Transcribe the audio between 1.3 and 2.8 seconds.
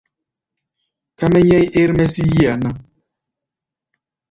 mɛ́ nyɛ̧́í̧ ér-mɛ́ sí yí-a ná.